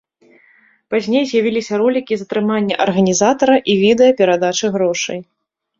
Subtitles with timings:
[0.93, 5.19] Пазней з'явіліся ролікі, затрымання арганізатара і відэа перадачы грошай.